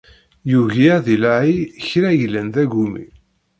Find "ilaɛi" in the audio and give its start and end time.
1.15-1.57